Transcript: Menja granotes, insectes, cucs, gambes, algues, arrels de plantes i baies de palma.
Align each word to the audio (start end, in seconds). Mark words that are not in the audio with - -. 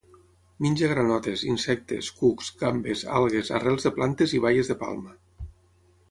Menja 0.65 0.87
granotes, 0.91 1.41
insectes, 1.49 2.09
cucs, 2.21 2.49
gambes, 2.61 3.03
algues, 3.19 3.51
arrels 3.59 3.85
de 3.89 3.91
plantes 3.99 4.33
i 4.39 4.41
baies 4.47 4.71
de 4.73 4.77
palma. 4.85 5.13